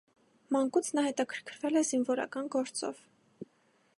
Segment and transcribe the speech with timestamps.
[0.55, 3.05] Մանուկց նա հետաքրքրվել է զինվորական գործով։